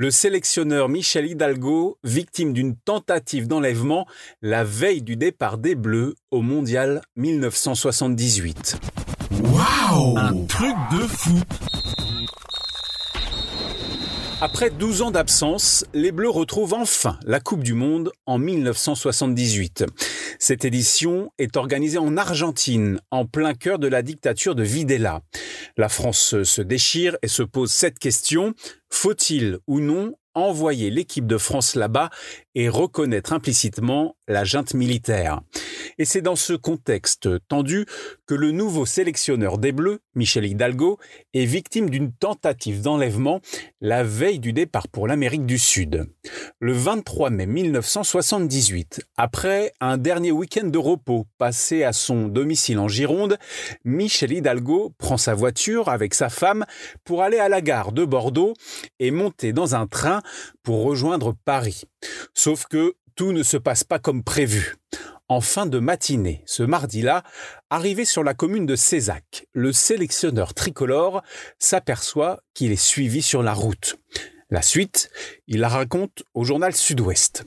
[0.00, 4.06] Le sélectionneur Michel Hidalgo, victime d'une tentative d'enlèvement
[4.42, 8.78] la veille du départ des Bleus au Mondial 1978.
[9.42, 11.40] Waouh Un truc de fou
[14.40, 19.84] Après 12 ans d'absence, les Bleus retrouvent enfin la Coupe du Monde en 1978.
[20.38, 25.22] Cette édition est organisée en Argentine, en plein cœur de la dictature de Videla.
[25.76, 28.54] La France se déchire et se pose cette question.
[28.90, 32.10] Faut-il ou non envoyer l'équipe de France là-bas
[32.54, 35.40] et reconnaître implicitement la junte militaire.
[35.98, 37.86] Et c'est dans ce contexte tendu
[38.26, 40.98] que le nouveau sélectionneur des Bleus, Michel Hidalgo,
[41.34, 43.40] est victime d'une tentative d'enlèvement
[43.80, 46.06] la veille du départ pour l'Amérique du Sud.
[46.60, 52.88] Le 23 mai 1978, après un dernier week-end de repos passé à son domicile en
[52.88, 53.38] Gironde,
[53.84, 56.64] Michel Hidalgo prend sa voiture avec sa femme
[57.04, 58.54] pour aller à la gare de Bordeaux
[58.98, 60.22] et monter dans un train
[60.62, 61.84] pour rejoindre Paris.
[62.34, 64.76] Sauf que tout ne se passe pas comme prévu.
[65.28, 67.22] En fin de matinée, ce mardi-là,
[67.68, 71.22] arrivé sur la commune de Cézac, le sélectionneur tricolore
[71.58, 73.96] s'aperçoit qu'il est suivi sur la route.
[74.50, 75.10] La suite,
[75.46, 77.44] il la raconte au journal Sud-Ouest.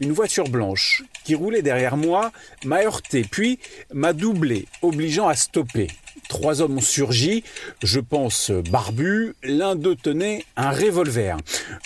[0.00, 2.32] Une voiture blanche qui roulait derrière moi
[2.64, 3.58] m'a heurté, puis
[3.92, 5.88] m'a doublé, obligeant à stopper.
[6.28, 7.42] Trois hommes ont surgi,
[7.82, 11.36] je pense barbus, l'un d'eux tenait un revolver.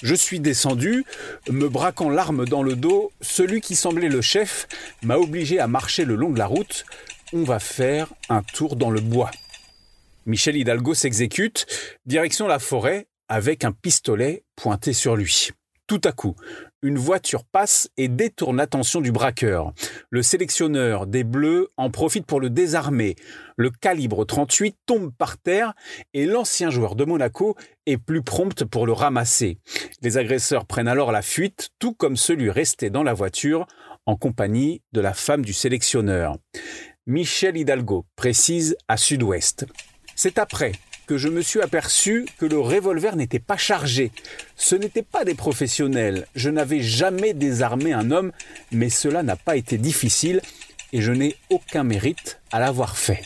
[0.03, 1.05] Je suis descendu,
[1.49, 4.67] me braquant l'arme dans le dos, celui qui semblait le chef
[5.03, 6.85] m'a obligé à marcher le long de la route.
[7.33, 9.31] On va faire un tour dans le bois.
[10.27, 11.67] Michel Hidalgo s'exécute,
[12.05, 15.51] direction la forêt, avec un pistolet pointé sur lui.
[15.87, 16.37] Tout à coup,
[16.83, 19.73] une voiture passe et détourne l'attention du braqueur.
[20.11, 23.17] Le sélectionneur des Bleus en profite pour le désarmer.
[23.57, 25.75] Le calibre 38 tombe par terre
[26.13, 29.59] et l'ancien joueur de Monaco est plus prompt pour le ramasser.
[30.03, 33.67] Les agresseurs prennent alors la fuite, tout comme celui resté dans la voiture
[34.07, 36.37] en compagnie de la femme du sélectionneur.
[37.07, 39.67] Michel Hidalgo précise à Sud-Ouest.
[40.17, 40.73] C'est après
[41.17, 44.11] je me suis aperçu que le revolver n'était pas chargé.
[44.57, 46.27] Ce n'étaient pas des professionnels.
[46.35, 48.33] Je n'avais jamais désarmé un homme,
[48.71, 50.41] mais cela n'a pas été difficile
[50.93, 53.23] et je n'ai aucun mérite à l'avoir fait.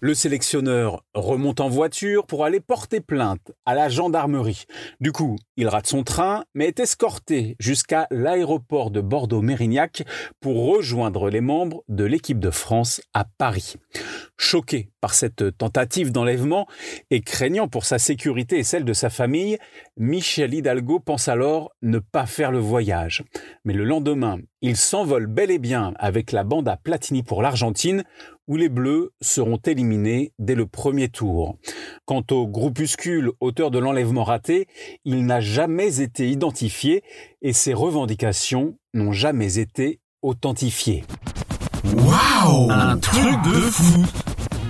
[0.00, 4.66] Le sélectionneur remonte en voiture pour aller porter plainte à la gendarmerie.
[5.00, 10.04] Du coup, il rate son train, mais est escorté jusqu'à l'aéroport de Bordeaux-Mérignac
[10.40, 13.76] pour rejoindre les membres de l'équipe de France à Paris.
[14.38, 16.66] Choqué par cette tentative d'enlèvement
[17.10, 19.56] et craignant pour sa sécurité et celle de sa famille,
[19.96, 23.24] Michel Hidalgo pense alors ne pas faire le voyage.
[23.64, 28.04] Mais le lendemain, il s'envole bel et bien avec la bande à Platini pour l'Argentine,
[28.46, 31.56] où les Bleus seront éliminés dès le premier tour.
[32.04, 34.66] Quant au groupuscule auteur de l'enlèvement raté,
[35.06, 37.02] il n'a jamais été identifié
[37.40, 41.04] et ses revendications n'ont jamais été authentifiées.
[41.94, 44.04] Waouh Un truc de fou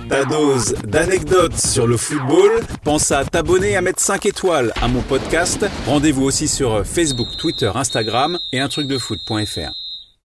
[0.09, 2.61] ta dose d'anecdotes sur le football.
[2.83, 5.65] Pense à t'abonner à mettre 5 étoiles à mon podcast.
[5.85, 9.86] Rendez-vous aussi sur Facebook, Twitter, Instagram et un truc de foot.fr.